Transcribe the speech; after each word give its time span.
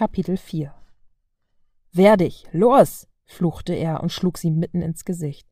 Kapitel 0.00 0.38
4 0.38 0.72
Wehr 1.92 2.16
dich, 2.16 2.46
los! 2.52 3.06
fluchte 3.26 3.74
er 3.74 4.02
und 4.02 4.10
schlug 4.10 4.38
sie 4.38 4.50
mitten 4.50 4.80
ins 4.80 5.04
Gesicht. 5.04 5.46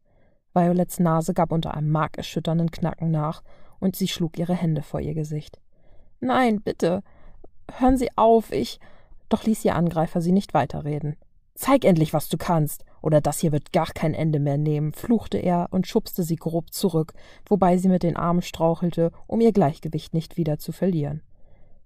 Violets 0.54 0.98
Nase 1.00 1.34
gab 1.34 1.52
unter 1.52 1.74
einem 1.74 1.90
markerschütternden 1.90 2.70
Knacken 2.70 3.10
nach, 3.10 3.42
und 3.78 3.94
sie 3.94 4.08
schlug 4.08 4.38
ihre 4.38 4.54
Hände 4.54 4.80
vor 4.80 5.00
ihr 5.00 5.12
Gesicht. 5.12 5.60
Nein, 6.20 6.62
bitte. 6.62 7.02
Hören 7.76 7.98
Sie 7.98 8.08
auf, 8.16 8.50
ich. 8.50 8.80
Doch 9.28 9.44
ließ 9.44 9.66
ihr 9.66 9.74
Angreifer 9.74 10.22
sie 10.22 10.32
nicht 10.32 10.54
weiterreden. 10.54 11.16
Zeig 11.54 11.84
endlich, 11.84 12.14
was 12.14 12.30
du 12.30 12.38
kannst, 12.38 12.86
oder 13.02 13.20
das 13.20 13.40
hier 13.40 13.52
wird 13.52 13.74
gar 13.74 13.88
kein 13.88 14.14
Ende 14.14 14.40
mehr 14.40 14.56
nehmen, 14.56 14.94
fluchte 14.94 15.36
er 15.36 15.68
und 15.72 15.86
schubste 15.86 16.22
sie 16.22 16.36
grob 16.36 16.72
zurück, 16.72 17.12
wobei 17.44 17.76
sie 17.76 17.88
mit 17.90 18.02
den 18.02 18.16
Armen 18.16 18.40
strauchelte, 18.40 19.12
um 19.26 19.42
ihr 19.42 19.52
Gleichgewicht 19.52 20.14
nicht 20.14 20.38
wieder 20.38 20.58
zu 20.58 20.72
verlieren. 20.72 21.20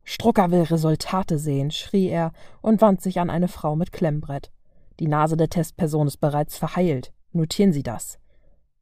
Strucker 0.04 0.50
will 0.50 0.62
Resultate 0.62 1.38
sehen, 1.38 1.70
schrie 1.70 2.08
er 2.08 2.32
und 2.60 2.80
wandte 2.80 3.04
sich 3.04 3.20
an 3.20 3.30
eine 3.30 3.48
Frau 3.48 3.76
mit 3.76 3.92
Klemmbrett. 3.92 4.50
Die 5.00 5.08
Nase 5.08 5.36
der 5.36 5.48
Testperson 5.48 6.06
ist 6.06 6.18
bereits 6.18 6.58
verheilt. 6.58 7.12
Notieren 7.32 7.72
Sie 7.72 7.82
das. 7.82 8.18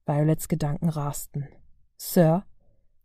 Violets 0.07 0.49
Gedanken 0.49 0.89
rasten. 0.89 1.49
Sir? 1.97 2.45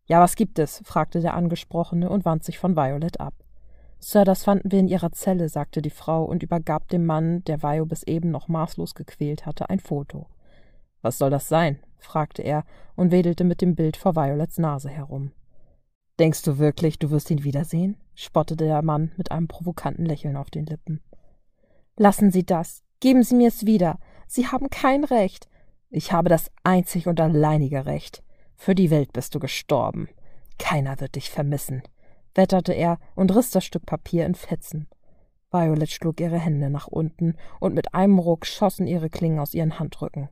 Ja, 0.08 0.22
was 0.22 0.36
gibt 0.36 0.60
es? 0.60 0.82
fragte 0.86 1.20
der 1.20 1.34
Angesprochene 1.34 2.10
und 2.10 2.26
wandte 2.26 2.48
sich 2.48 2.58
von 2.58 2.76
Violet 2.76 3.20
ab. 3.20 3.34
Sir, 4.00 4.24
das 4.24 4.44
fanden 4.44 4.72
wir 4.72 4.80
in 4.80 4.88
Ihrer 4.88 5.12
Zelle, 5.12 5.50
sagte 5.50 5.82
die 5.82 5.90
Frau 5.90 6.24
und 6.26 6.44
übergab 6.44 6.88
dem 6.90 7.06
Mann, 7.06 7.44
der 7.46 7.64
Vio 7.64 7.86
bis 7.86 8.04
eben 8.04 8.32
noch 8.32 8.48
maßlos 8.48 8.94
gequält 8.96 9.46
hatte, 9.46 9.70
ein 9.70 9.80
Foto. 9.80 10.28
Was 11.02 11.18
soll 11.18 11.30
das 11.30 11.48
sein? 11.48 11.80
fragte 11.98 12.44
er 12.44 12.66
und 12.96 13.12
wedelte 13.12 13.44
mit 13.44 13.62
dem 13.62 13.76
Bild 13.76 13.98
vor 13.98 14.16
Violets 14.16 14.58
Nase 14.58 14.90
herum. 14.90 15.32
Denkst 16.20 16.44
du 16.44 16.58
wirklich, 16.58 17.00
du 17.00 17.12
wirst 17.12 17.30
ihn 17.30 17.44
wiedersehen? 17.44 17.98
spottete 18.16 18.66
der 18.66 18.82
Mann 18.82 19.12
mit 19.18 19.32
einem 19.32 19.48
provokanten 19.48 20.06
Lächeln 20.06 20.38
auf 20.38 20.50
den 20.50 20.66
Lippen. 20.66 21.02
Lassen 21.98 22.32
Sie 22.32 22.46
das. 22.46 22.84
Geben 23.02 23.24
Sie 23.24 23.36
mir 23.36 23.50
es 23.50 23.66
wieder. 23.66 24.00
Sie 24.28 24.48
haben 24.48 24.70
kein 24.70 25.04
Recht. 25.04 25.50
Ich 25.90 26.12
habe 26.12 26.30
das 26.30 26.52
einzig 26.64 27.08
und 27.08 27.20
alleinige 27.20 27.86
Recht. 27.86 28.24
Für 28.56 28.76
die 28.76 28.90
Welt 28.90 29.14
bist 29.14 29.36
du 29.36 29.40
gestorben. 29.40 30.10
Keiner 30.58 31.00
wird 31.00 31.16
dich 31.16 31.30
vermissen, 31.30 31.84
wetterte 32.34 32.74
er 32.74 32.98
und 33.16 33.36
riss 33.36 33.52
das 33.52 33.66
Stück 33.66 33.86
Papier 33.86 34.26
in 34.26 34.36
Fetzen. 34.36 34.88
Violet 35.52 35.92
schlug 35.92 36.20
ihre 36.20 36.40
Hände 36.40 36.70
nach 36.70 36.88
unten, 36.88 37.36
und 37.60 37.76
mit 37.76 37.94
einem 37.94 38.20
Ruck 38.20 38.46
schossen 38.46 38.88
ihre 38.88 39.10
Klingen 39.10 39.40
aus 39.40 39.54
ihren 39.54 39.80
Handrücken. 39.80 40.30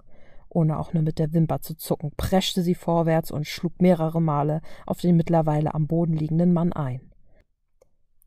Ohne 0.53 0.77
auch 0.77 0.93
nur 0.93 1.01
mit 1.01 1.17
der 1.17 1.33
Wimper 1.33 1.61
zu 1.61 1.75
zucken, 1.75 2.11
preschte 2.15 2.61
sie 2.61 2.75
vorwärts 2.75 3.31
und 3.31 3.47
schlug 3.47 3.81
mehrere 3.81 4.21
Male 4.21 4.61
auf 4.85 5.01
den 5.01 5.17
mittlerweile 5.17 5.73
am 5.73 5.87
Boden 5.87 6.13
liegenden 6.13 6.53
Mann 6.53 6.71
ein. 6.73 7.01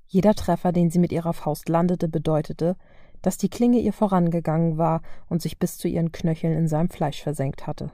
Jeder 0.07 0.35
Treffer, 0.35 0.73
den 0.73 0.91
sie 0.91 0.99
mit 0.99 1.13
ihrer 1.13 1.33
Faust 1.33 1.69
landete, 1.69 2.09
bedeutete, 2.09 2.77
dass 3.23 3.39
die 3.39 3.49
Klinge 3.49 3.79
ihr 3.79 3.93
vorangegangen 3.93 4.77
war 4.77 5.03
und 5.29 5.41
sich 5.41 5.59
bis 5.59 5.79
zu 5.79 5.89
ihren 5.89 6.13
Knöcheln 6.13 6.57
in 6.57 6.69
seinem 6.69 6.91
Fleisch 6.91 7.23
versenkt 7.23 7.67
hatte. 7.67 7.91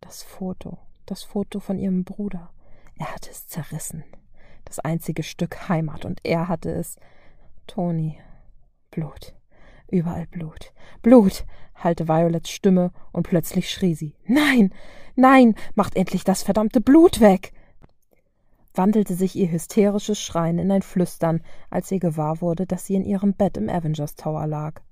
Das 0.00 0.22
Foto, 0.22 0.78
das 1.04 1.22
Foto 1.22 1.60
von 1.60 1.78
ihrem 1.78 2.04
Bruder. 2.04 2.50
Er 2.96 3.14
hatte 3.14 3.30
es 3.30 3.46
zerrissen. 3.46 4.04
Das 4.64 4.78
einzige 4.78 5.22
Stück 5.22 5.68
Heimat, 5.68 6.04
und 6.04 6.20
er 6.24 6.48
hatte 6.48 6.70
es. 6.70 6.96
Toni. 7.66 8.18
Blut. 8.90 9.34
Überall 9.88 10.26
Blut. 10.26 10.72
Blut. 11.02 11.44
hallte 11.74 12.08
Violets 12.08 12.50
Stimme, 12.50 12.90
und 13.12 13.24
plötzlich 13.24 13.70
schrie 13.70 13.94
sie. 13.94 14.14
Nein. 14.26 14.72
Nein. 15.14 15.54
Macht 15.74 15.96
endlich 15.96 16.24
das 16.24 16.42
verdammte 16.42 16.80
Blut 16.80 17.20
weg. 17.20 17.52
wandelte 18.74 19.14
sich 19.14 19.36
ihr 19.36 19.50
hysterisches 19.50 20.20
Schreien 20.20 20.58
in 20.58 20.70
ein 20.70 20.82
Flüstern, 20.82 21.42
als 21.70 21.88
sie 21.88 21.98
gewahr 21.98 22.42
wurde, 22.42 22.66
dass 22.66 22.84
sie 22.86 22.94
in 22.94 23.04
ihrem 23.04 23.32
Bett 23.32 23.56
im 23.56 23.70
Avengers 23.70 24.16
Tower 24.16 24.46
lag. 24.46 24.82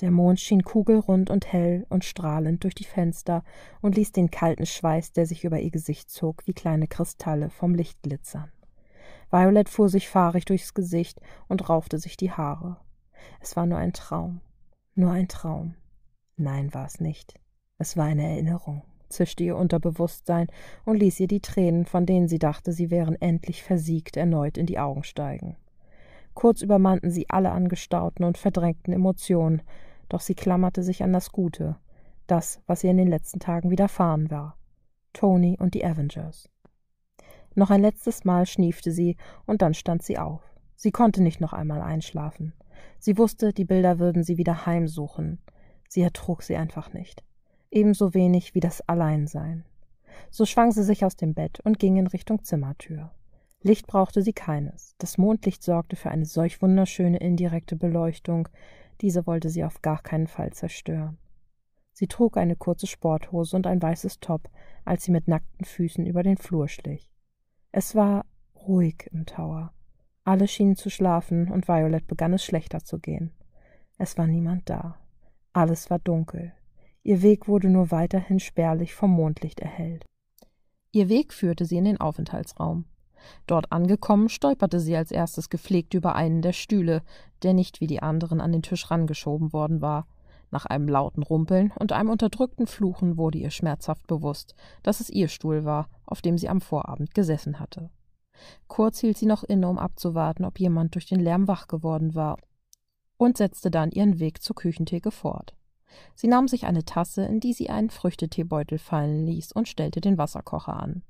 Der 0.00 0.10
Mond 0.10 0.40
schien 0.40 0.62
kugelrund 0.62 1.30
und 1.30 1.50
hell 1.50 1.86
und 1.88 2.04
strahlend 2.04 2.64
durch 2.64 2.74
die 2.74 2.84
Fenster 2.84 3.44
und 3.80 3.96
ließ 3.96 4.12
den 4.12 4.30
kalten 4.30 4.66
Schweiß, 4.66 5.12
der 5.12 5.24
sich 5.24 5.44
über 5.44 5.58
ihr 5.58 5.70
Gesicht 5.70 6.10
zog, 6.10 6.46
wie 6.46 6.52
kleine 6.52 6.86
Kristalle 6.86 7.48
vom 7.48 7.74
Licht 7.74 8.02
glitzern. 8.02 8.50
Violet 9.30 9.68
fuhr 9.68 9.88
sich 9.88 10.08
fahrig 10.08 10.44
durchs 10.44 10.74
Gesicht 10.74 11.20
und 11.48 11.68
raufte 11.68 11.98
sich 11.98 12.16
die 12.16 12.30
Haare. 12.30 12.76
Es 13.40 13.56
war 13.56 13.66
nur 13.66 13.78
ein 13.78 13.92
Traum. 13.92 14.40
Nur 14.94 15.12
ein 15.12 15.28
Traum. 15.28 15.74
Nein, 16.36 16.72
war 16.74 16.86
es 16.86 17.00
nicht. 17.00 17.34
Es 17.78 17.96
war 17.96 18.06
eine 18.06 18.24
Erinnerung, 18.24 18.82
zischte 19.08 19.44
ihr 19.44 19.56
Unterbewusstsein 19.56 20.48
und 20.84 20.96
ließ 20.96 21.20
ihr 21.20 21.28
die 21.28 21.40
Tränen, 21.40 21.84
von 21.84 22.06
denen 22.06 22.28
sie 22.28 22.38
dachte, 22.38 22.72
sie 22.72 22.90
wären 22.90 23.20
endlich 23.20 23.62
versiegt, 23.62 24.16
erneut 24.16 24.56
in 24.56 24.66
die 24.66 24.78
Augen 24.78 25.04
steigen. 25.04 25.56
Kurz 26.34 26.62
übermannten 26.62 27.10
sie 27.10 27.28
alle 27.30 27.50
angestauten 27.50 28.24
und 28.24 28.38
verdrängten 28.38 28.92
Emotionen, 28.92 29.62
doch 30.08 30.20
sie 30.20 30.34
klammerte 30.34 30.82
sich 30.82 31.02
an 31.02 31.12
das 31.12 31.32
Gute, 31.32 31.76
das, 32.26 32.60
was 32.66 32.84
ihr 32.84 32.90
in 32.90 32.98
den 32.98 33.08
letzten 33.08 33.40
Tagen 33.40 33.70
widerfahren 33.70 34.30
war. 34.30 34.58
Tony 35.12 35.56
und 35.58 35.74
die 35.74 35.84
Avengers. 35.84 36.50
Noch 37.54 37.70
ein 37.70 37.80
letztes 37.80 38.24
Mal 38.24 38.44
schniefte 38.44 38.92
sie, 38.92 39.16
und 39.46 39.62
dann 39.62 39.72
stand 39.72 40.02
sie 40.02 40.18
auf. 40.18 40.42
Sie 40.74 40.90
konnte 40.90 41.22
nicht 41.22 41.40
noch 41.40 41.54
einmal 41.54 41.80
einschlafen. 41.80 42.52
Sie 42.98 43.18
wusste, 43.18 43.52
die 43.52 43.64
Bilder 43.64 43.98
würden 43.98 44.22
sie 44.22 44.38
wieder 44.38 44.66
heimsuchen. 44.66 45.38
Sie 45.88 46.02
ertrug 46.02 46.42
sie 46.42 46.56
einfach 46.56 46.92
nicht. 46.92 47.22
Ebenso 47.70 48.14
wenig 48.14 48.54
wie 48.54 48.60
das 48.60 48.80
Alleinsein. 48.88 49.64
So 50.30 50.46
schwang 50.46 50.72
sie 50.72 50.82
sich 50.82 51.04
aus 51.04 51.16
dem 51.16 51.34
Bett 51.34 51.60
und 51.60 51.78
ging 51.78 51.96
in 51.96 52.06
Richtung 52.06 52.42
Zimmertür. 52.42 53.10
Licht 53.62 53.86
brauchte 53.86 54.22
sie 54.22 54.32
keines. 54.32 54.94
Das 54.98 55.18
Mondlicht 55.18 55.62
sorgte 55.62 55.96
für 55.96 56.10
eine 56.10 56.24
solch 56.24 56.62
wunderschöne 56.62 57.18
indirekte 57.18 57.76
Beleuchtung, 57.76 58.48
diese 59.00 59.26
wollte 59.26 59.50
sie 59.50 59.64
auf 59.64 59.82
gar 59.82 60.02
keinen 60.02 60.26
Fall 60.26 60.52
zerstören. 60.52 61.18
Sie 61.92 62.06
trug 62.06 62.36
eine 62.36 62.56
kurze 62.56 62.86
Sporthose 62.86 63.56
und 63.56 63.66
ein 63.66 63.80
weißes 63.80 64.20
Top, 64.20 64.50
als 64.84 65.04
sie 65.04 65.12
mit 65.12 65.28
nackten 65.28 65.64
Füßen 65.64 66.06
über 66.06 66.22
den 66.22 66.36
Flur 66.36 66.68
schlich. 66.68 67.10
Es 67.72 67.94
war 67.94 68.26
ruhig 68.54 69.08
im 69.12 69.26
Tower. 69.26 69.72
Alle 70.26 70.48
schienen 70.48 70.74
zu 70.74 70.90
schlafen, 70.90 71.52
und 71.52 71.68
Violet 71.68 72.08
begann 72.08 72.32
es 72.32 72.44
schlechter 72.44 72.82
zu 72.82 72.98
gehen. 72.98 73.30
Es 73.96 74.18
war 74.18 74.26
niemand 74.26 74.68
da. 74.68 74.96
Alles 75.52 75.88
war 75.88 76.00
dunkel. 76.00 76.52
Ihr 77.04 77.22
Weg 77.22 77.46
wurde 77.46 77.70
nur 77.70 77.92
weiterhin 77.92 78.40
spärlich 78.40 78.92
vom 78.92 79.12
Mondlicht 79.12 79.60
erhellt. 79.60 80.04
Ihr 80.90 81.08
Weg 81.08 81.32
führte 81.32 81.64
sie 81.64 81.76
in 81.76 81.84
den 81.84 82.00
Aufenthaltsraum. 82.00 82.86
Dort 83.46 83.70
angekommen, 83.70 84.28
stolperte 84.28 84.80
sie 84.80 84.96
als 84.96 85.12
erstes 85.12 85.48
gepflegt 85.48 85.94
über 85.94 86.16
einen 86.16 86.42
der 86.42 86.52
Stühle, 86.52 87.02
der 87.44 87.54
nicht 87.54 87.80
wie 87.80 87.86
die 87.86 88.02
anderen 88.02 88.40
an 88.40 88.50
den 88.50 88.62
Tisch 88.62 88.90
rangeschoben 88.90 89.52
worden 89.52 89.80
war. 89.80 90.08
Nach 90.50 90.66
einem 90.66 90.88
lauten 90.88 91.22
Rumpeln 91.22 91.72
und 91.78 91.92
einem 91.92 92.10
unterdrückten 92.10 92.66
Fluchen 92.66 93.16
wurde 93.16 93.38
ihr 93.38 93.52
schmerzhaft 93.52 94.08
bewusst, 94.08 94.56
dass 94.82 94.98
es 94.98 95.08
ihr 95.08 95.28
Stuhl 95.28 95.64
war, 95.64 95.88
auf 96.04 96.20
dem 96.20 96.36
sie 96.36 96.48
am 96.48 96.60
Vorabend 96.60 97.14
gesessen 97.14 97.60
hatte. 97.60 97.90
Kurz 98.68 99.00
hielt 99.00 99.18
sie 99.18 99.26
noch 99.26 99.44
inne, 99.44 99.68
um 99.68 99.78
abzuwarten, 99.78 100.44
ob 100.44 100.58
jemand 100.58 100.94
durch 100.94 101.06
den 101.06 101.20
Lärm 101.20 101.48
wach 101.48 101.68
geworden 101.68 102.14
war, 102.14 102.38
und 103.16 103.36
setzte 103.36 103.70
dann 103.70 103.90
ihren 103.90 104.18
Weg 104.18 104.42
zur 104.42 104.56
Küchentheke 104.56 105.10
fort. 105.10 105.54
Sie 106.14 106.28
nahm 106.28 106.48
sich 106.48 106.66
eine 106.66 106.84
Tasse, 106.84 107.24
in 107.24 107.40
die 107.40 107.52
sie 107.52 107.70
einen 107.70 107.90
Früchteteebeutel 107.90 108.78
fallen 108.78 109.24
ließ, 109.26 109.52
und 109.52 109.68
stellte 109.68 110.00
den 110.00 110.18
Wasserkocher 110.18 110.74
an. 110.74 111.02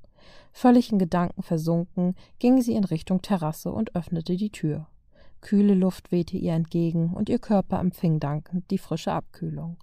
Völlig 0.51 0.91
in 0.91 0.99
Gedanken 0.99 1.43
versunken, 1.43 2.15
ging 2.39 2.61
sie 2.61 2.73
in 2.73 2.83
Richtung 2.83 3.21
Terrasse 3.21 3.71
und 3.71 3.95
öffnete 3.95 4.35
die 4.35 4.51
Tür. 4.51 4.87
Kühle 5.41 5.75
Luft 5.75 6.11
wehte 6.11 6.37
ihr 6.37 6.53
entgegen, 6.53 7.13
und 7.13 7.29
ihr 7.29 7.39
Körper 7.39 7.79
empfing 7.79 8.19
dankend 8.19 8.69
die 8.71 8.77
frische 8.77 9.11
Abkühlung. 9.13 9.77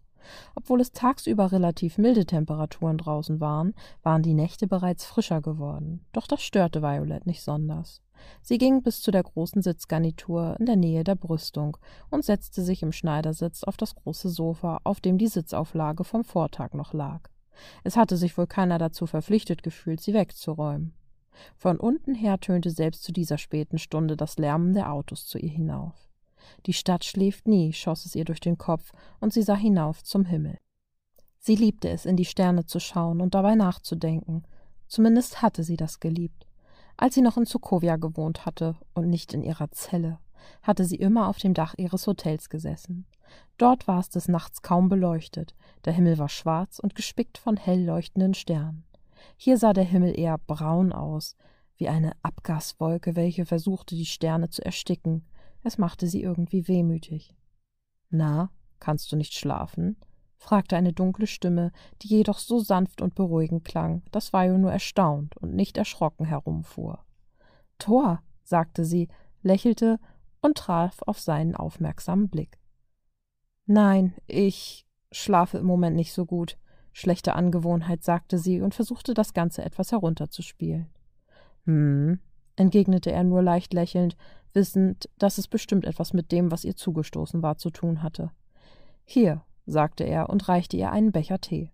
Obwohl 0.54 0.80
es 0.80 0.92
tagsüber 0.92 1.52
relativ 1.52 1.98
milde 1.98 2.26
Temperaturen 2.26 2.98
draußen 2.98 3.40
waren, 3.40 3.74
waren 4.02 4.22
die 4.22 4.34
Nächte 4.34 4.66
bereits 4.66 5.04
frischer 5.04 5.40
geworden. 5.40 6.04
Doch 6.12 6.26
das 6.26 6.42
störte 6.42 6.82
Violet 6.82 7.26
nicht 7.26 7.42
sonders. 7.42 8.02
Sie 8.42 8.58
ging 8.58 8.82
bis 8.82 9.00
zu 9.00 9.10
der 9.10 9.22
großen 9.22 9.62
Sitzgarnitur 9.62 10.56
in 10.58 10.66
der 10.66 10.76
Nähe 10.76 11.04
der 11.04 11.14
Brüstung 11.14 11.76
und 12.10 12.24
setzte 12.24 12.62
sich 12.62 12.82
im 12.82 12.92
Schneidersitz 12.92 13.64
auf 13.64 13.76
das 13.76 13.94
große 13.94 14.28
Sofa, 14.28 14.80
auf 14.84 15.00
dem 15.00 15.18
die 15.18 15.28
Sitzauflage 15.28 16.04
vom 16.04 16.24
Vortag 16.24 16.74
noch 16.74 16.92
lag. 16.92 17.28
Es 17.82 17.96
hatte 17.96 18.16
sich 18.16 18.36
wohl 18.36 18.46
keiner 18.46 18.78
dazu 18.78 19.06
verpflichtet 19.06 19.62
gefühlt, 19.62 20.00
sie 20.00 20.14
wegzuräumen. 20.14 20.94
Von 21.56 21.78
unten 21.78 22.14
her 22.14 22.38
tönte 22.38 22.70
selbst 22.70 23.02
zu 23.02 23.12
dieser 23.12 23.38
späten 23.38 23.78
Stunde 23.78 24.16
das 24.16 24.38
Lärmen 24.38 24.72
der 24.72 24.92
Autos 24.92 25.26
zu 25.26 25.38
ihr 25.38 25.50
hinauf. 25.50 25.94
Die 26.66 26.72
Stadt 26.72 27.04
schläft 27.04 27.46
nie, 27.48 27.72
schoss 27.72 28.06
es 28.06 28.14
ihr 28.14 28.24
durch 28.24 28.40
den 28.40 28.58
Kopf, 28.58 28.92
und 29.20 29.32
sie 29.32 29.42
sah 29.42 29.56
hinauf 29.56 30.02
zum 30.02 30.24
Himmel. 30.24 30.58
Sie 31.38 31.56
liebte 31.56 31.90
es, 31.90 32.06
in 32.06 32.16
die 32.16 32.24
Sterne 32.24 32.64
zu 32.64 32.80
schauen 32.80 33.20
und 33.20 33.34
dabei 33.34 33.54
nachzudenken. 33.54 34.44
Zumindest 34.86 35.42
hatte 35.42 35.62
sie 35.62 35.76
das 35.76 36.00
geliebt. 36.00 36.46
Als 36.96 37.14
sie 37.14 37.22
noch 37.22 37.36
in 37.36 37.44
Sokovia 37.44 37.96
gewohnt 37.96 38.46
hatte 38.46 38.76
und 38.94 39.10
nicht 39.10 39.34
in 39.34 39.42
ihrer 39.42 39.70
Zelle, 39.70 40.18
hatte 40.62 40.84
sie 40.84 40.96
immer 40.96 41.28
auf 41.28 41.38
dem 41.38 41.54
Dach 41.54 41.74
ihres 41.76 42.06
Hotels 42.06 42.48
gesessen. 42.48 43.06
Dort 43.58 43.88
war 43.88 44.00
es 44.00 44.10
des 44.10 44.28
Nachts 44.28 44.62
kaum 44.62 44.88
beleuchtet, 44.88 45.54
der 45.84 45.92
Himmel 45.92 46.18
war 46.18 46.28
schwarz 46.28 46.78
und 46.78 46.94
gespickt 46.94 47.38
von 47.38 47.56
hell 47.56 47.84
leuchtenden 47.84 48.34
Sternen. 48.34 48.84
Hier 49.36 49.58
sah 49.58 49.72
der 49.72 49.84
Himmel 49.84 50.18
eher 50.18 50.38
braun 50.38 50.92
aus, 50.92 51.36
wie 51.76 51.88
eine 51.88 52.12
Abgaswolke, 52.22 53.16
welche 53.16 53.46
versuchte, 53.46 53.96
die 53.96 54.06
Sterne 54.06 54.50
zu 54.50 54.64
ersticken. 54.64 55.26
Es 55.64 55.78
machte 55.78 56.06
sie 56.06 56.22
irgendwie 56.22 56.68
wehmütig. 56.68 57.34
Na, 58.10 58.50
kannst 58.78 59.10
du 59.10 59.16
nicht 59.16 59.34
schlafen? 59.34 59.96
fragte 60.36 60.76
eine 60.76 60.92
dunkle 60.92 61.26
Stimme, 61.26 61.72
die 62.02 62.08
jedoch 62.08 62.38
so 62.38 62.60
sanft 62.60 63.00
und 63.00 63.14
beruhigend 63.14 63.64
klang, 63.64 64.02
dass 64.12 64.34
Vajo 64.34 64.58
nur 64.58 64.70
erstaunt 64.70 65.38
und 65.38 65.54
nicht 65.54 65.78
erschrocken 65.78 66.26
herumfuhr. 66.26 67.02
Tor, 67.78 68.22
sagte 68.44 68.84
sie, 68.84 69.08
lächelte 69.42 69.98
und 70.42 70.58
traf 70.58 71.00
auf 71.06 71.18
seinen 71.18 71.56
aufmerksamen 71.56 72.28
Blick. 72.28 72.58
Nein, 73.64 74.14
ich 74.26 74.86
schlafe 75.10 75.56
im 75.56 75.66
Moment 75.66 75.96
nicht 75.96 76.12
so 76.12 76.26
gut. 76.26 76.58
Schlechte 76.92 77.34
Angewohnheit, 77.34 78.04
sagte 78.04 78.36
sie 78.36 78.60
und 78.60 78.74
versuchte 78.74 79.14
das 79.14 79.32
Ganze 79.32 79.64
etwas 79.64 79.92
herunterzuspielen. 79.92 80.90
Hm, 81.64 82.20
entgegnete 82.56 83.10
er 83.10 83.24
nur 83.24 83.42
leicht 83.42 83.72
lächelnd, 83.72 84.16
wissend, 84.52 85.08
dass 85.18 85.38
es 85.38 85.48
bestimmt 85.48 85.84
etwas 85.84 86.12
mit 86.12 86.32
dem, 86.32 86.50
was 86.50 86.64
ihr 86.64 86.76
zugestoßen 86.76 87.42
war, 87.42 87.58
zu 87.58 87.70
tun 87.70 88.02
hatte. 88.02 88.30
Hier, 89.04 89.42
sagte 89.66 90.04
er 90.04 90.30
und 90.30 90.48
reichte 90.48 90.76
ihr 90.76 90.90
einen 90.90 91.12
Becher 91.12 91.40
Tee. 91.40 91.72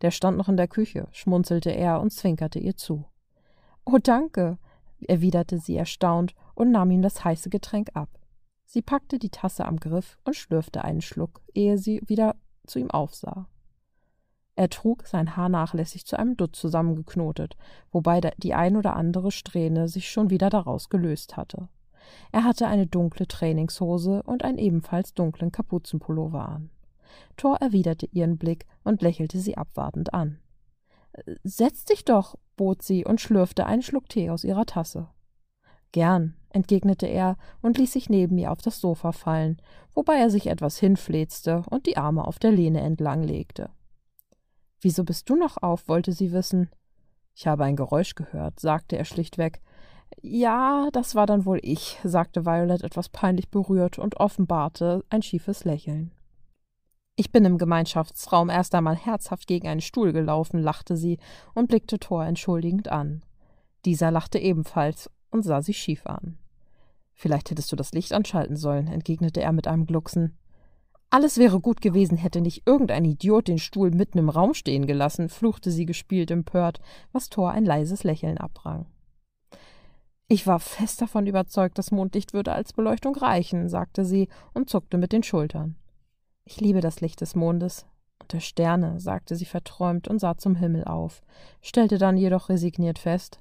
Der 0.00 0.10
stand 0.10 0.36
noch 0.36 0.48
in 0.48 0.56
der 0.56 0.68
Küche, 0.68 1.08
schmunzelte 1.12 1.70
er 1.70 2.00
und 2.00 2.12
zwinkerte 2.12 2.58
ihr 2.58 2.76
zu. 2.76 3.04
Oh, 3.84 3.98
danke, 4.02 4.58
erwiderte 5.06 5.58
sie 5.58 5.76
erstaunt 5.76 6.34
und 6.54 6.70
nahm 6.70 6.90
ihm 6.90 7.02
das 7.02 7.24
heiße 7.24 7.50
Getränk 7.50 7.90
ab. 7.94 8.08
Sie 8.64 8.82
packte 8.82 9.18
die 9.18 9.30
Tasse 9.30 9.64
am 9.64 9.78
Griff 9.78 10.18
und 10.24 10.36
schlürfte 10.36 10.84
einen 10.84 11.00
Schluck, 11.00 11.40
ehe 11.54 11.78
sie 11.78 12.02
wieder 12.06 12.36
zu 12.66 12.78
ihm 12.78 12.90
aufsah. 12.90 13.48
Er 14.58 14.68
trug 14.70 15.06
sein 15.06 15.36
Haar 15.36 15.48
nachlässig 15.48 16.04
zu 16.04 16.18
einem 16.18 16.36
Dutt 16.36 16.56
zusammengeknotet, 16.56 17.56
wobei 17.92 18.20
die 18.38 18.54
ein 18.54 18.76
oder 18.76 18.96
andere 18.96 19.30
Strähne 19.30 19.86
sich 19.86 20.10
schon 20.10 20.30
wieder 20.30 20.50
daraus 20.50 20.88
gelöst 20.88 21.36
hatte. 21.36 21.68
Er 22.32 22.42
hatte 22.42 22.66
eine 22.66 22.88
dunkle 22.88 23.28
Trainingshose 23.28 24.20
und 24.24 24.42
einen 24.42 24.58
ebenfalls 24.58 25.14
dunklen 25.14 25.52
Kapuzenpullover 25.52 26.48
an. 26.48 26.70
Thor 27.36 27.58
erwiderte 27.58 28.06
ihren 28.10 28.36
Blick 28.36 28.66
und 28.82 29.00
lächelte 29.00 29.38
sie 29.38 29.56
abwartend 29.56 30.12
an. 30.12 30.40
Setz 31.44 31.84
dich 31.84 32.04
doch, 32.04 32.34
bot 32.56 32.82
sie 32.82 33.04
und 33.04 33.20
schlürfte 33.20 33.64
einen 33.64 33.82
Schluck 33.82 34.08
Tee 34.08 34.28
aus 34.28 34.42
ihrer 34.42 34.66
Tasse. 34.66 35.06
Gern, 35.92 36.34
entgegnete 36.50 37.06
er 37.06 37.36
und 37.62 37.78
ließ 37.78 37.92
sich 37.92 38.10
neben 38.10 38.36
ihr 38.38 38.50
auf 38.50 38.60
das 38.60 38.80
Sofa 38.80 39.12
fallen, 39.12 39.62
wobei 39.94 40.16
er 40.16 40.30
sich 40.30 40.48
etwas 40.48 40.78
hinflezte 40.78 41.62
und 41.70 41.86
die 41.86 41.96
Arme 41.96 42.26
auf 42.26 42.40
der 42.40 42.50
Lehne 42.50 42.80
entlang 42.80 43.22
legte. 43.22 43.70
Wieso 44.80 45.04
bist 45.04 45.28
du 45.28 45.36
noch 45.36 45.56
auf? 45.62 45.88
wollte 45.88 46.12
sie 46.12 46.32
wissen. 46.32 46.70
Ich 47.34 47.46
habe 47.46 47.64
ein 47.64 47.76
Geräusch 47.76 48.14
gehört, 48.14 48.60
sagte 48.60 48.96
er 48.96 49.04
schlichtweg. 49.04 49.60
Ja, 50.20 50.88
das 50.92 51.14
war 51.14 51.26
dann 51.26 51.44
wohl 51.44 51.60
ich, 51.62 51.98
sagte 52.02 52.46
Violet 52.46 52.82
etwas 52.82 53.08
peinlich 53.08 53.48
berührt 53.50 53.98
und 53.98 54.16
offenbarte 54.16 55.04
ein 55.10 55.22
schiefes 55.22 55.64
Lächeln. 55.64 56.12
Ich 57.14 57.32
bin 57.32 57.44
im 57.44 57.58
Gemeinschaftsraum 57.58 58.48
erst 58.48 58.74
einmal 58.74 58.96
herzhaft 58.96 59.46
gegen 59.48 59.66
einen 59.68 59.80
Stuhl 59.80 60.12
gelaufen, 60.12 60.60
lachte 60.60 60.96
sie 60.96 61.18
und 61.54 61.68
blickte 61.68 61.98
Thor 61.98 62.24
entschuldigend 62.24 62.88
an. 62.88 63.24
Dieser 63.84 64.10
lachte 64.10 64.38
ebenfalls 64.38 65.10
und 65.30 65.42
sah 65.42 65.60
sie 65.60 65.74
schief 65.74 66.06
an. 66.06 66.38
Vielleicht 67.12 67.50
hättest 67.50 67.72
du 67.72 67.76
das 67.76 67.92
Licht 67.92 68.12
anschalten 68.12 68.56
sollen, 68.56 68.86
entgegnete 68.86 69.40
er 69.40 69.52
mit 69.52 69.66
einem 69.66 69.86
Glucksen. 69.86 70.38
Alles 71.10 71.38
wäre 71.38 71.58
gut 71.60 71.80
gewesen, 71.80 72.18
hätte 72.18 72.42
nicht 72.42 72.66
irgendein 72.66 73.04
Idiot 73.04 73.48
den 73.48 73.58
Stuhl 73.58 73.90
mitten 73.90 74.18
im 74.18 74.28
Raum 74.28 74.52
stehen 74.52 74.86
gelassen, 74.86 75.30
fluchte 75.30 75.70
sie 75.70 75.86
gespielt 75.86 76.30
empört, 76.30 76.80
was 77.12 77.30
Thor 77.30 77.50
ein 77.50 77.64
leises 77.64 78.04
Lächeln 78.04 78.36
abrang. 78.36 78.86
Ich 80.30 80.46
war 80.46 80.60
fest 80.60 81.00
davon 81.00 81.26
überzeugt, 81.26 81.78
das 81.78 81.90
Mondlicht 81.90 82.34
würde 82.34 82.52
als 82.52 82.74
Beleuchtung 82.74 83.16
reichen, 83.16 83.70
sagte 83.70 84.04
sie 84.04 84.28
und 84.52 84.68
zuckte 84.68 84.98
mit 84.98 85.12
den 85.12 85.22
Schultern. 85.22 85.76
Ich 86.44 86.60
liebe 86.60 86.82
das 86.82 87.00
Licht 87.00 87.22
des 87.22 87.34
Mondes 87.34 87.86
und 88.20 88.34
der 88.34 88.40
Sterne, 88.40 89.00
sagte 89.00 89.36
sie 89.36 89.46
verträumt 89.46 90.08
und 90.08 90.18
sah 90.18 90.36
zum 90.36 90.56
Himmel 90.56 90.84
auf, 90.84 91.22
stellte 91.62 91.96
dann 91.96 92.18
jedoch 92.18 92.50
resigniert 92.50 92.98
fest, 92.98 93.40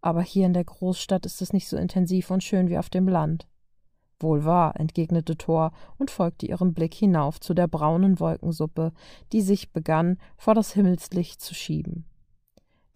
aber 0.00 0.22
hier 0.22 0.46
in 0.46 0.54
der 0.54 0.64
Großstadt 0.64 1.24
ist 1.24 1.40
es 1.40 1.52
nicht 1.52 1.68
so 1.68 1.76
intensiv 1.76 2.32
und 2.32 2.42
schön 2.42 2.68
wie 2.68 2.78
auf 2.78 2.90
dem 2.90 3.06
Land. 3.06 3.46
Wohl 4.18 4.44
wahr, 4.44 4.78
entgegnete 4.80 5.36
Thor 5.36 5.72
und 5.98 6.10
folgte 6.10 6.46
ihrem 6.46 6.72
Blick 6.72 6.94
hinauf 6.94 7.38
zu 7.38 7.52
der 7.52 7.68
braunen 7.68 8.18
Wolkensuppe, 8.18 8.92
die 9.32 9.42
sich 9.42 9.72
begann, 9.72 10.18
vor 10.38 10.54
das 10.54 10.72
Himmelslicht 10.72 11.40
zu 11.40 11.54
schieben. 11.54 12.06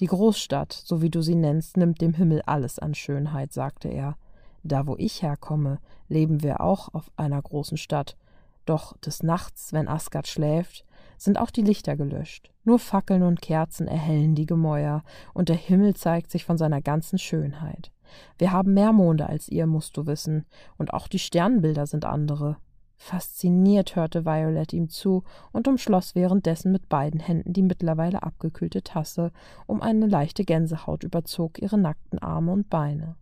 Die 0.01 0.07
Großstadt, 0.07 0.73
so 0.73 1.03
wie 1.03 1.11
du 1.11 1.21
sie 1.21 1.35
nennst, 1.35 1.77
nimmt 1.77 2.01
dem 2.01 2.15
Himmel 2.15 2.41
alles 2.47 2.79
an 2.79 2.95
Schönheit, 2.95 3.53
sagte 3.53 3.89
er. 3.89 4.17
Da, 4.63 4.87
wo 4.87 4.97
ich 4.97 5.23
herkomme, 5.23 5.79
leben 6.09 6.43
wir 6.43 6.63
auch 6.63 6.93
auf 6.95 7.11
einer 7.17 7.41
großen 7.41 7.77
Stadt, 7.77 8.17
doch 8.65 8.97
des 8.99 9.23
Nachts, 9.23 9.73
wenn 9.73 9.89
Asgard 9.89 10.27
schläft, 10.27 10.87
sind 11.19 11.39
auch 11.39 11.51
die 11.51 11.63
Lichter 11.63 11.97
gelöscht. 11.97 12.51
Nur 12.65 12.79
Fackeln 12.79 13.23
und 13.23 13.43
Kerzen 13.43 13.89
erhellen 13.89 14.35
die 14.35 14.47
Gemäuer, 14.47 15.03
und 15.35 15.51
der 15.51 15.57
Himmel 15.57 15.95
zeigt 15.95 16.31
sich 16.31 16.45
von 16.45 16.57
seiner 16.57 16.81
ganzen 16.81 17.19
Schönheit. 17.19 17.91
Wir 18.39 18.53
haben 18.53 18.75
mehr 18.75 18.93
Monde 18.93 19.29
als 19.29 19.49
ihr, 19.49 19.67
musst 19.67 19.97
du 19.97 20.07
wissen, 20.07 20.47
und 20.79 20.93
auch 20.93 21.09
die 21.09 21.19
Sternbilder 21.19 21.87
sind 21.87 22.05
andere. 22.05 22.57
Fasziniert 22.97 23.97
hörte 23.97 24.27
Violet 24.27 24.75
ihm 24.75 24.91
zu 24.91 25.25
und 25.53 25.67
umschloss 25.67 26.15
währenddessen 26.15 26.71
mit 26.71 26.91
beiden 26.91 27.19
Händen 27.19 27.55
die 27.55 27.62
mittlerweile 27.62 28.23
abgekühlte 28.23 28.83
Tasse, 28.83 29.33
um 29.67 29.81
eine 29.81 30.07
leichte 30.07 30.45
Gänsehaut 30.45 31.03
überzog 31.03 31.61
ihre 31.62 31.79
nackten 31.79 32.19
Arme 32.19 32.53
und 32.53 32.69
Beine. 32.69 33.17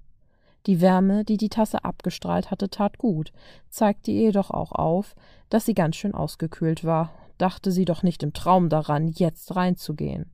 Die 0.66 0.80
Wärme, 0.80 1.24
die 1.24 1.36
die 1.36 1.48
Tasse 1.48 1.84
abgestrahlt 1.84 2.50
hatte, 2.50 2.68
tat 2.68 2.98
gut, 2.98 3.32
zeigte 3.70 4.10
ihr 4.10 4.22
jedoch 4.22 4.50
auch 4.50 4.72
auf, 4.72 5.14
dass 5.48 5.64
sie 5.64 5.74
ganz 5.74 5.94
schön 5.94 6.12
ausgekühlt 6.12 6.84
war, 6.84 7.12
dachte 7.38 7.70
sie 7.70 7.84
doch 7.84 8.02
nicht 8.02 8.24
im 8.24 8.32
Traum 8.32 8.68
daran, 8.68 9.06
jetzt 9.06 9.54
reinzugehen. 9.54 10.30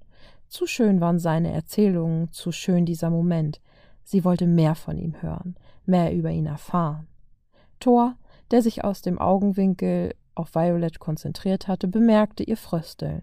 Zu 0.49 0.67
schön 0.67 1.01
waren 1.01 1.19
seine 1.19 1.53
Erzählungen, 1.53 2.33
zu 2.33 2.51
schön 2.51 2.87
dieser 2.87 3.11
Moment. 3.11 3.61
Sie 4.05 4.25
wollte 4.25 4.47
mehr 4.47 4.75
von 4.75 4.99
ihm 4.99 5.21
hören, 5.23 5.57
mehr 5.87 6.15
über 6.15 6.31
ihn 6.31 6.47
erfahren. 6.47 7.09
Thor, 7.81 8.17
der 8.51 8.63
sich 8.63 8.85
aus 8.85 9.03
dem 9.03 9.19
Augenwinkel 9.19 10.15
auf 10.35 10.55
Violet 10.55 10.99
konzentriert 10.99 11.69
hatte, 11.69 11.89
bemerkte 11.89 12.43
ihr 12.43 12.57
Frösteln. 12.57 13.23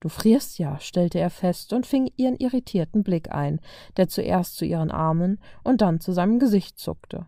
Du 0.00 0.08
frierst 0.08 0.58
ja, 0.58 0.80
stellte 0.80 1.18
er 1.18 1.28
fest 1.28 1.74
und 1.74 1.86
fing 1.86 2.10
ihren 2.16 2.36
irritierten 2.36 3.02
Blick 3.02 3.30
ein, 3.30 3.60
der 3.98 4.08
zuerst 4.08 4.56
zu 4.56 4.64
ihren 4.64 4.90
Armen 4.90 5.38
und 5.62 5.82
dann 5.82 6.00
zu 6.00 6.12
seinem 6.12 6.38
Gesicht 6.38 6.78
zuckte. 6.78 7.26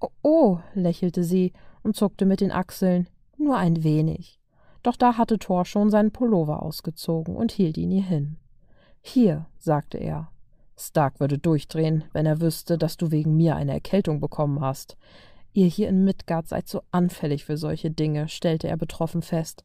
Oh, 0.00 0.08
oh, 0.22 0.58
lächelte 0.74 1.22
sie 1.22 1.52
und 1.84 1.94
zuckte 1.94 2.26
mit 2.26 2.40
den 2.40 2.50
Achseln, 2.50 3.08
nur 3.36 3.56
ein 3.56 3.84
wenig. 3.84 4.40
Doch 4.82 4.96
da 4.96 5.18
hatte 5.18 5.38
Thor 5.38 5.64
schon 5.64 5.90
seinen 5.90 6.10
Pullover 6.10 6.62
ausgezogen 6.62 7.36
und 7.36 7.52
hielt 7.52 7.78
ihn 7.78 7.92
ihr 7.92 8.02
hin. 8.02 8.36
Hier, 9.02 9.46
sagte 9.58 9.98
er. 9.98 10.32
Stark 10.88 11.20
würde 11.20 11.38
durchdrehen, 11.38 12.04
wenn 12.12 12.26
er 12.26 12.40
wüsste, 12.40 12.78
dass 12.78 12.96
du 12.96 13.10
wegen 13.10 13.36
mir 13.36 13.56
eine 13.56 13.72
Erkältung 13.72 14.20
bekommen 14.20 14.60
hast. 14.60 14.96
Ihr 15.52 15.66
hier 15.66 15.88
in 15.88 16.04
Midgard 16.04 16.48
seid 16.48 16.68
so 16.68 16.82
anfällig 16.90 17.44
für 17.44 17.56
solche 17.56 17.90
Dinge, 17.90 18.28
stellte 18.28 18.68
er 18.68 18.76
betroffen 18.76 19.22
fest. 19.22 19.64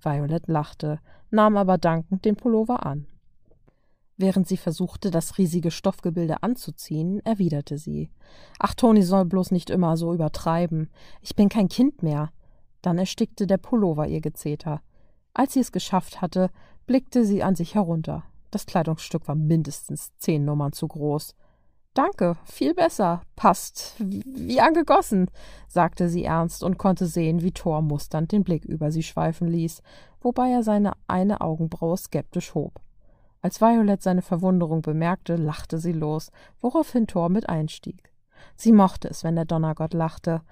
Violet 0.00 0.46
lachte, 0.48 1.00
nahm 1.30 1.56
aber 1.56 1.78
dankend 1.78 2.24
den 2.24 2.36
Pullover 2.36 2.86
an. 2.86 3.06
Während 4.18 4.48
sie 4.48 4.56
versuchte, 4.56 5.10
das 5.10 5.36
riesige 5.36 5.70
Stoffgebilde 5.70 6.42
anzuziehen, 6.42 7.20
erwiderte 7.24 7.76
sie 7.76 8.10
Ach, 8.58 8.74
Toni 8.74 9.02
soll 9.02 9.26
bloß 9.26 9.50
nicht 9.50 9.68
immer 9.68 9.96
so 9.96 10.14
übertreiben. 10.14 10.90
Ich 11.20 11.36
bin 11.36 11.50
kein 11.50 11.68
Kind 11.68 12.02
mehr. 12.02 12.30
Dann 12.80 12.98
erstickte 12.98 13.46
der 13.46 13.58
Pullover 13.58 14.06
ihr 14.06 14.20
Gezeter. 14.20 14.80
Als 15.34 15.52
sie 15.52 15.60
es 15.60 15.70
geschafft 15.70 16.22
hatte, 16.22 16.50
blickte 16.86 17.26
sie 17.26 17.42
an 17.42 17.56
sich 17.56 17.74
herunter. 17.74 18.24
Das 18.50 18.66
Kleidungsstück 18.66 19.28
war 19.28 19.34
mindestens 19.34 20.16
zehn 20.18 20.44
Nummern 20.44 20.72
zu 20.72 20.88
groß. 20.88 21.34
Danke, 21.96 22.36
viel 22.44 22.74
besser. 22.74 23.22
Passt. 23.36 23.94
Wie 23.98 24.60
angegossen, 24.60 25.30
sagte 25.66 26.10
sie 26.10 26.24
ernst 26.24 26.62
und 26.62 26.76
konnte 26.76 27.06
sehen, 27.06 27.42
wie 27.42 27.52
Thor 27.52 27.80
musternd 27.80 28.32
den 28.32 28.44
Blick 28.44 28.66
über 28.66 28.90
sie 28.92 29.02
schweifen 29.02 29.48
ließ, 29.48 29.80
wobei 30.20 30.50
er 30.50 30.62
seine 30.62 30.92
eine 31.06 31.40
Augenbraue 31.40 31.96
skeptisch 31.96 32.54
hob. 32.54 32.80
Als 33.40 33.62
Violet 33.62 34.02
seine 34.02 34.22
Verwunderung 34.22 34.82
bemerkte, 34.82 35.36
lachte 35.36 35.78
sie 35.78 35.92
los, 35.92 36.30
woraufhin 36.60 37.06
Thor 37.06 37.30
mit 37.30 37.48
einstieg. 37.48 38.12
Sie 38.56 38.72
mochte 38.72 39.08
es, 39.08 39.24
wenn 39.24 39.36
der 39.36 39.44
Donnergott 39.46 39.94
lachte. 39.94 40.42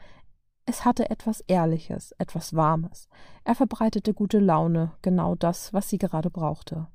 Es 0.64 0.86
hatte 0.86 1.10
etwas 1.10 1.40
Ehrliches, 1.40 2.12
etwas 2.18 2.54
Warmes. 2.54 3.08
Er 3.44 3.54
verbreitete 3.54 4.14
gute 4.14 4.38
Laune, 4.38 4.92
genau 5.02 5.34
das, 5.34 5.74
was 5.74 5.90
sie 5.90 5.98
gerade 5.98 6.30
brauchte. 6.30 6.86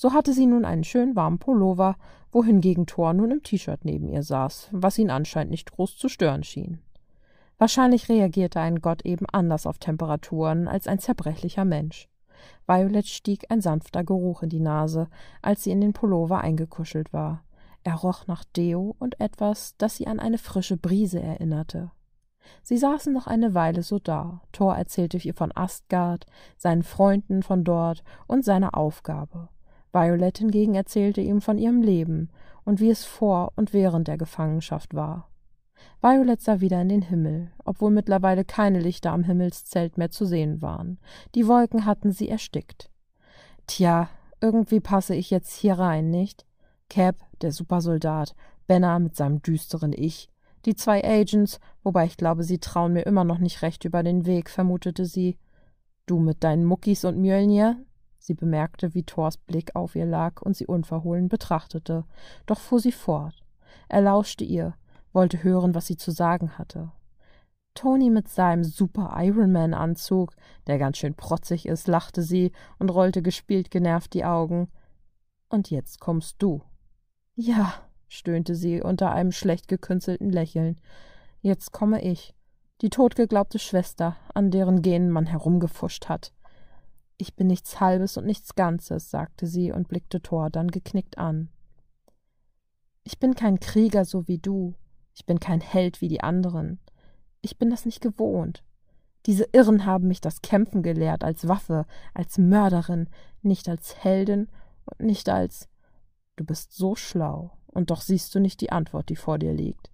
So 0.00 0.12
hatte 0.12 0.32
sie 0.32 0.46
nun 0.46 0.64
einen 0.64 0.84
schön 0.84 1.16
warmen 1.16 1.40
Pullover, 1.40 1.96
wohingegen 2.30 2.86
Thor 2.86 3.12
nun 3.14 3.32
im 3.32 3.42
T-Shirt 3.42 3.84
neben 3.84 4.08
ihr 4.08 4.22
saß, 4.22 4.68
was 4.70 4.96
ihn 4.96 5.10
anscheinend 5.10 5.50
nicht 5.50 5.72
groß 5.72 5.96
zu 5.96 6.08
stören 6.08 6.44
schien. 6.44 6.78
Wahrscheinlich 7.58 8.08
reagierte 8.08 8.60
ein 8.60 8.80
Gott 8.80 9.04
eben 9.04 9.26
anders 9.26 9.66
auf 9.66 9.78
Temperaturen 9.78 10.68
als 10.68 10.86
ein 10.86 11.00
zerbrechlicher 11.00 11.64
Mensch. 11.64 12.08
Violet 12.68 13.08
stieg 13.08 13.46
ein 13.48 13.60
sanfter 13.60 14.04
Geruch 14.04 14.44
in 14.44 14.50
die 14.50 14.60
Nase, 14.60 15.08
als 15.42 15.64
sie 15.64 15.72
in 15.72 15.80
den 15.80 15.94
Pullover 15.94 16.42
eingekuschelt 16.42 17.12
war. 17.12 17.42
Er 17.82 17.96
roch 17.96 18.28
nach 18.28 18.44
Deo 18.44 18.94
und 19.00 19.20
etwas, 19.20 19.74
das 19.78 19.96
sie 19.96 20.06
an 20.06 20.20
eine 20.20 20.38
frische 20.38 20.76
Brise 20.76 21.20
erinnerte. 21.20 21.90
Sie 22.62 22.78
saßen 22.78 23.12
noch 23.12 23.26
eine 23.26 23.52
Weile 23.52 23.82
so 23.82 23.98
da. 23.98 24.42
Thor 24.52 24.76
erzählte 24.76 25.18
ihr 25.18 25.34
von 25.34 25.50
Astgard, 25.56 26.24
seinen 26.56 26.84
Freunden 26.84 27.42
von 27.42 27.64
dort 27.64 28.04
und 28.28 28.44
seiner 28.44 28.76
Aufgabe. 28.76 29.48
Violet 29.98 30.38
hingegen 30.38 30.76
erzählte 30.76 31.20
ihm 31.20 31.40
von 31.40 31.58
ihrem 31.58 31.82
Leben 31.82 32.30
und 32.64 32.78
wie 32.78 32.90
es 32.90 33.04
vor 33.04 33.52
und 33.56 33.72
während 33.72 34.06
der 34.06 34.16
Gefangenschaft 34.16 34.94
war. 34.94 35.28
Violet 36.00 36.40
sah 36.40 36.60
wieder 36.60 36.80
in 36.80 36.88
den 36.88 37.02
Himmel, 37.02 37.50
obwohl 37.64 37.90
mittlerweile 37.90 38.44
keine 38.44 38.78
Lichter 38.78 39.10
am 39.10 39.24
Himmelszelt 39.24 39.98
mehr 39.98 40.10
zu 40.10 40.24
sehen 40.24 40.62
waren. 40.62 40.98
Die 41.34 41.48
Wolken 41.48 41.84
hatten 41.84 42.12
sie 42.12 42.28
erstickt. 42.28 42.90
Tja, 43.66 44.08
irgendwie 44.40 44.78
passe 44.78 45.16
ich 45.16 45.30
jetzt 45.30 45.56
hier 45.56 45.78
rein, 45.78 46.10
nicht? 46.10 46.46
Cap, 46.88 47.16
der 47.42 47.50
Supersoldat, 47.50 48.36
Benner 48.68 49.00
mit 49.00 49.16
seinem 49.16 49.42
düsteren 49.42 49.92
Ich, 49.92 50.28
die 50.64 50.76
zwei 50.76 51.02
Agents, 51.04 51.58
wobei 51.82 52.04
ich 52.06 52.16
glaube, 52.16 52.44
sie 52.44 52.58
trauen 52.58 52.92
mir 52.92 53.02
immer 53.02 53.24
noch 53.24 53.38
nicht 53.38 53.62
recht 53.62 53.84
über 53.84 54.04
den 54.04 54.26
Weg, 54.26 54.48
vermutete 54.48 55.06
sie. 55.06 55.36
Du 56.06 56.20
mit 56.20 56.44
deinen 56.44 56.64
Muckis 56.64 57.04
und 57.04 57.18
Mjölnir? 57.18 57.76
Sie 58.28 58.34
bemerkte, 58.34 58.92
wie 58.92 59.04
Thors 59.04 59.38
Blick 59.38 59.74
auf 59.74 59.96
ihr 59.96 60.04
lag 60.04 60.42
und 60.42 60.54
sie 60.54 60.66
unverhohlen 60.66 61.30
betrachtete. 61.30 62.04
Doch 62.44 62.58
fuhr 62.58 62.78
sie 62.78 62.92
fort. 62.92 63.42
Er 63.88 64.02
lauschte 64.02 64.44
ihr, 64.44 64.74
wollte 65.14 65.42
hören, 65.42 65.74
was 65.74 65.86
sie 65.86 65.96
zu 65.96 66.10
sagen 66.10 66.58
hatte. 66.58 66.92
Tony 67.72 68.10
mit 68.10 68.28
seinem 68.28 68.64
Super 68.64 69.14
Ironman 69.16 69.72
Anzug, 69.72 70.34
der 70.66 70.76
ganz 70.76 70.98
schön 70.98 71.14
protzig 71.14 71.64
ist, 71.64 71.88
lachte 71.88 72.22
sie 72.22 72.52
und 72.78 72.90
rollte 72.90 73.22
gespielt 73.22 73.70
genervt 73.70 74.12
die 74.12 74.26
Augen. 74.26 74.68
Und 75.48 75.70
jetzt 75.70 75.98
kommst 75.98 76.36
du. 76.42 76.60
Ja, 77.34 77.72
stöhnte 78.08 78.54
sie 78.54 78.82
unter 78.82 79.10
einem 79.10 79.32
schlecht 79.32 79.68
gekünstelten 79.68 80.28
Lächeln. 80.28 80.78
Jetzt 81.40 81.72
komme 81.72 82.02
ich, 82.02 82.34
die 82.82 82.90
totgeglaubte 82.90 83.58
Schwester, 83.58 84.16
an 84.34 84.50
deren 84.50 84.82
Genen 84.82 85.10
man 85.10 85.24
herumgefuscht 85.24 86.10
hat. 86.10 86.34
Ich 87.18 87.34
bin 87.34 87.48
nichts 87.48 87.80
Halbes 87.80 88.16
und 88.16 88.26
nichts 88.26 88.54
Ganzes, 88.54 89.10
sagte 89.10 89.46
sie 89.46 89.72
und 89.72 89.88
blickte 89.88 90.22
Thor 90.22 90.50
dann 90.50 90.68
geknickt 90.68 91.18
an. 91.18 91.50
Ich 93.02 93.18
bin 93.18 93.34
kein 93.34 93.58
Krieger 93.58 94.04
so 94.04 94.28
wie 94.28 94.38
du, 94.38 94.74
ich 95.14 95.26
bin 95.26 95.40
kein 95.40 95.60
Held 95.60 96.00
wie 96.00 96.08
die 96.08 96.22
anderen. 96.22 96.78
Ich 97.40 97.58
bin 97.58 97.70
das 97.70 97.84
nicht 97.84 98.00
gewohnt. 98.00 98.62
Diese 99.26 99.48
Irren 99.52 99.84
haben 99.84 100.06
mich 100.06 100.20
das 100.20 100.42
Kämpfen 100.42 100.82
gelehrt, 100.82 101.24
als 101.24 101.48
Waffe, 101.48 101.86
als 102.14 102.38
Mörderin, 102.38 103.08
nicht 103.42 103.68
als 103.68 104.02
Heldin 104.04 104.48
und 104.84 105.00
nicht 105.00 105.28
als 105.28 105.68
Du 106.36 106.44
bist 106.44 106.72
so 106.72 106.94
schlau, 106.94 107.50
und 107.66 107.90
doch 107.90 108.00
siehst 108.00 108.32
du 108.32 108.38
nicht 108.38 108.60
die 108.60 108.70
Antwort, 108.70 109.08
die 109.08 109.16
vor 109.16 109.38
dir 109.38 109.52
liegt. 109.52 109.90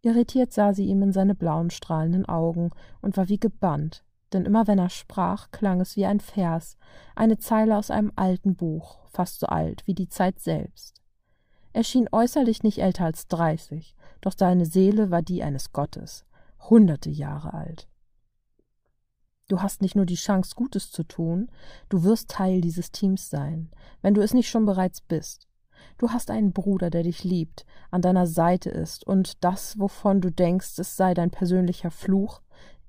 Irritiert 0.00 0.50
sah 0.50 0.72
sie 0.72 0.86
ihm 0.86 1.02
in 1.02 1.12
seine 1.12 1.34
blauen, 1.34 1.68
strahlenden 1.68 2.24
Augen 2.24 2.70
und 3.02 3.18
war 3.18 3.28
wie 3.28 3.38
gebannt, 3.38 4.02
denn 4.34 4.44
immer 4.44 4.66
wenn 4.66 4.78
er 4.78 4.90
sprach, 4.90 5.50
klang 5.50 5.80
es 5.80 5.96
wie 5.96 6.04
ein 6.04 6.20
Vers, 6.20 6.76
eine 7.14 7.38
Zeile 7.38 7.78
aus 7.78 7.90
einem 7.90 8.12
alten 8.16 8.56
Buch, 8.56 8.98
fast 9.08 9.40
so 9.40 9.46
alt 9.46 9.86
wie 9.86 9.94
die 9.94 10.08
Zeit 10.08 10.40
selbst. 10.40 11.00
Er 11.72 11.84
schien 11.84 12.08
äußerlich 12.12 12.62
nicht 12.62 12.78
älter 12.78 13.04
als 13.04 13.26
dreißig, 13.28 13.96
doch 14.20 14.34
seine 14.36 14.66
Seele 14.66 15.10
war 15.10 15.22
die 15.22 15.42
eines 15.42 15.72
Gottes, 15.72 16.24
hunderte 16.68 17.10
Jahre 17.10 17.54
alt. 17.54 17.88
Du 19.48 19.60
hast 19.60 19.82
nicht 19.82 19.94
nur 19.94 20.06
die 20.06 20.14
Chance, 20.14 20.54
Gutes 20.54 20.90
zu 20.90 21.02
tun, 21.02 21.50
du 21.88 22.02
wirst 22.02 22.30
Teil 22.30 22.60
dieses 22.60 22.92
Teams 22.92 23.28
sein, 23.28 23.70
wenn 24.02 24.14
du 24.14 24.22
es 24.22 24.34
nicht 24.34 24.48
schon 24.48 24.64
bereits 24.64 25.00
bist. 25.00 25.48
Du 25.98 26.10
hast 26.10 26.30
einen 26.30 26.52
Bruder, 26.52 26.88
der 26.90 27.02
dich 27.02 27.24
liebt, 27.24 27.66
an 27.90 28.00
deiner 28.00 28.26
Seite 28.26 28.70
ist, 28.70 29.06
und 29.06 29.44
das, 29.44 29.78
wovon 29.78 30.20
du 30.20 30.30
denkst, 30.30 30.78
es 30.78 30.96
sei 30.96 31.12
dein 31.12 31.30
persönlicher 31.30 31.90
Fluch, 31.90 32.40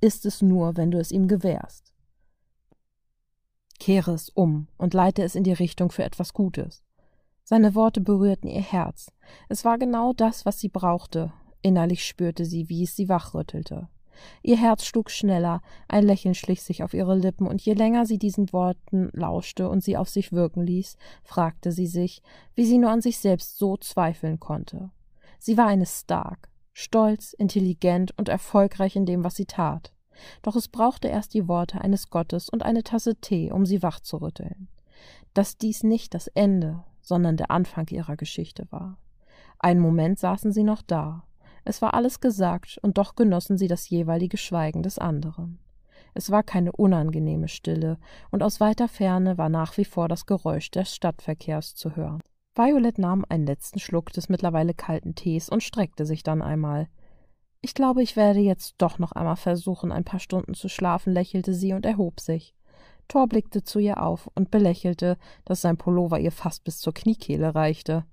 ist 0.06 0.26
es 0.26 0.42
nur, 0.42 0.78
wenn 0.78 0.92
du 0.92 1.00
es 1.00 1.12
ihm 1.12 1.28
gewährst. 1.28 1.94
Kehre 3.80 4.14
es 4.14 4.30
um 4.30 4.68
und 4.78 4.94
leite 4.94 5.24
es 5.24 5.36
in 5.36 5.44
die 5.44 5.54
Richtung 5.54 5.92
für 5.92 6.04
etwas 6.04 6.34
Gutes. 6.34 6.84
Seine 7.44 7.76
Worte 7.76 8.02
berührten 8.02 8.48
ihr 8.48 8.62
Herz. 8.62 9.12
Es 9.50 9.66
war 9.66 9.78
genau 9.78 10.14
das, 10.14 10.46
was 10.46 10.60
sie 10.60 10.70
brauchte. 10.70 11.34
Innerlich 11.62 12.06
spürte 12.06 12.46
sie, 12.46 12.70
wie 12.70 12.84
es 12.84 12.96
sie 12.96 13.10
wachrüttelte. 13.10 13.90
Ihr 14.42 14.58
Herz 14.58 14.86
schlug 14.86 15.12
schneller, 15.12 15.62
ein 15.88 16.06
Lächeln 16.06 16.36
schlich 16.36 16.62
sich 16.64 16.84
auf 16.84 16.94
ihre 16.94 17.16
Lippen, 17.16 17.48
und 17.48 17.62
je 17.62 17.74
länger 17.74 18.06
sie 18.06 18.18
diesen 18.18 18.52
Worten 18.54 19.10
lauschte 19.14 19.68
und 19.70 19.84
sie 19.84 19.98
auf 19.98 20.10
sich 20.10 20.32
wirken 20.32 20.64
ließ, 20.64 20.98
fragte 21.24 21.72
sie 21.72 21.88
sich, 21.88 22.22
wie 22.56 22.66
sie 22.66 22.78
nur 22.78 22.92
an 22.92 23.02
sich 23.02 23.18
selbst 23.18 23.58
so 23.58 23.78
zweifeln 23.78 24.40
konnte. 24.40 24.90
Sie 25.38 25.58
war 25.58 25.68
eine 25.68 25.86
Stark, 25.86 26.50
stolz, 26.74 27.34
intelligent 27.34 28.18
und 28.18 28.30
erfolgreich 28.30 28.96
in 28.96 29.06
dem, 29.06 29.24
was 29.24 29.36
sie 29.36 29.46
tat. 29.46 29.95
Doch 30.42 30.56
es 30.56 30.68
brauchte 30.68 31.08
erst 31.08 31.34
die 31.34 31.48
Worte 31.48 31.82
eines 31.82 32.10
Gottes 32.10 32.50
und 32.50 32.64
eine 32.64 32.84
Tasse 32.84 33.16
Tee, 33.16 33.52
um 33.52 33.66
sie 33.66 33.84
wachzurütteln. 33.84 34.68
Dass 35.34 35.58
dies 35.58 35.84
nicht 35.84 36.14
das 36.14 36.28
Ende, 36.28 36.84
sondern 37.02 37.38
der 37.38 37.52
Anfang 37.52 37.88
ihrer 37.90 38.16
Geschichte 38.16 38.68
war. 38.72 38.98
Einen 39.60 39.80
Moment 39.80 40.20
saßen 40.20 40.52
sie 40.52 40.64
noch 40.64 40.82
da, 40.82 41.24
es 41.68 41.82
war 41.82 41.96
alles 41.96 42.20
gesagt, 42.22 42.80
und 42.84 43.00
doch 43.00 43.16
genossen 43.16 43.58
sie 43.58 43.68
das 43.68 43.90
jeweilige 43.90 44.38
Schweigen 44.38 44.84
des 44.84 45.00
anderen. 45.00 45.60
Es 46.14 46.30
war 46.30 46.44
keine 46.44 46.72
unangenehme 46.72 47.48
Stille, 47.48 47.98
und 48.30 48.44
aus 48.44 48.60
weiter 48.60 48.88
Ferne 48.88 49.40
war 49.40 49.50
nach 49.50 49.76
wie 49.78 49.84
vor 49.84 50.08
das 50.08 50.28
Geräusch 50.28 50.70
des 50.70 50.94
Stadtverkehrs 50.94 51.74
zu 51.74 51.96
hören. 51.96 52.22
Violet 52.54 53.00
nahm 53.00 53.26
einen 53.28 53.48
letzten 53.48 53.80
Schluck 53.80 54.14
des 54.14 54.30
mittlerweile 54.30 54.74
kalten 54.76 55.16
Tees 55.16 55.50
und 55.50 55.64
streckte 55.64 56.06
sich 56.06 56.24
dann 56.24 56.42
einmal. 56.42 56.88
Ich 57.66 57.74
glaube, 57.74 58.04
ich 58.04 58.16
werde 58.16 58.42
jetzt 58.42 58.76
doch 58.78 59.00
noch 59.00 59.14
einmal 59.14 59.38
versuchen, 59.38 59.92
ein 59.92 60.04
paar 60.04 60.20
Stunden 60.20 60.54
zu 60.54 60.70
schlafen, 60.70 61.12
lächelte 61.12 61.56
sie 61.56 61.74
und 61.74 61.84
erhob 61.84 62.20
sich. 62.20 62.54
Thor 63.08 63.26
blickte 63.26 63.64
zu 63.64 63.80
ihr 63.80 64.04
auf 64.04 64.30
und 64.36 64.52
belächelte, 64.52 65.18
dass 65.46 65.62
sein 65.62 65.76
Pullover 65.76 66.20
ihr 66.20 66.32
fast 66.32 66.64
bis 66.64 66.78
zur 66.78 66.94
Kniekehle 66.94 67.56
reichte. 67.56 68.06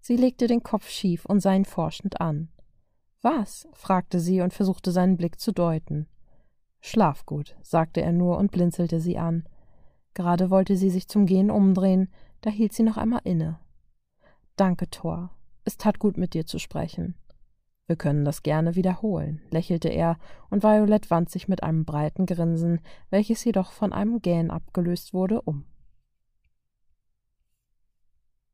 Sie 0.00 0.14
legte 0.14 0.46
den 0.46 0.62
Kopf 0.62 0.88
schief 0.88 1.26
und 1.26 1.40
sah 1.40 1.52
ihn 1.52 1.64
forschend 1.64 2.20
an. 2.20 2.50
Was? 3.20 3.66
fragte 3.72 4.20
sie 4.20 4.42
und 4.42 4.54
versuchte 4.54 4.92
seinen 4.92 5.16
Blick 5.16 5.40
zu 5.40 5.50
deuten. 5.50 6.06
Schlaf 6.78 7.26
gut, 7.26 7.56
sagte 7.62 8.02
er 8.02 8.12
nur 8.12 8.38
und 8.38 8.52
blinzelte 8.52 9.00
sie 9.00 9.18
an. 9.18 9.42
Gerade 10.14 10.50
wollte 10.50 10.76
sie 10.76 10.88
sich 10.88 11.08
zum 11.08 11.26
Gehen 11.26 11.50
umdrehen, 11.50 12.12
da 12.42 12.50
hielt 12.50 12.74
sie 12.74 12.84
noch 12.84 12.96
einmal 12.96 13.22
inne. 13.24 13.58
Danke, 14.54 14.88
Thor. 14.88 15.30
Es 15.64 15.78
tat 15.78 15.98
gut, 15.98 16.16
mit 16.16 16.32
dir 16.32 16.46
zu 16.46 16.60
sprechen. 16.60 17.16
Wir 17.90 17.96
können 17.96 18.24
das 18.24 18.44
gerne 18.44 18.76
wiederholen, 18.76 19.40
lächelte 19.50 19.88
er, 19.88 20.16
und 20.48 20.62
Violet 20.62 21.10
wand 21.10 21.28
sich 21.28 21.48
mit 21.48 21.64
einem 21.64 21.84
breiten 21.84 22.24
Grinsen, 22.24 22.78
welches 23.10 23.42
jedoch 23.42 23.72
von 23.72 23.92
einem 23.92 24.22
Gähn 24.22 24.52
abgelöst 24.52 25.12
wurde, 25.12 25.42
um. 25.42 25.64